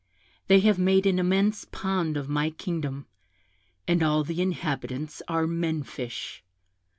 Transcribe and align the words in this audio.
They 0.47 0.61
have 0.61 0.79
made 0.79 1.05
an 1.05 1.19
immense 1.19 1.63
pond 1.63 2.17
of 2.17 2.27
my 2.27 2.49
kingdom, 2.49 3.05
and 3.87 4.01
all 4.01 4.23
the 4.23 4.41
inhabitants 4.41 5.21
are 5.27 5.45
men 5.45 5.83
fish. 5.83 6.43